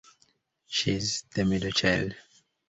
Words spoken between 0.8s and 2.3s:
is the middle child.